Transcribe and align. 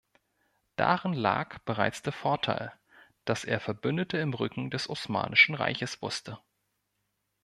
Darin 0.77 1.13
lag 1.13 1.59
bereits 1.59 2.01
der 2.01 2.11
Vorteil, 2.11 2.73
dass 3.23 3.43
er 3.43 3.59
Verbündete 3.59 4.17
im 4.17 4.33
Rücken 4.33 4.71
des 4.71 4.89
Osmanischen 4.89 5.53
Reiches 5.53 6.01
wusste. 6.01 6.39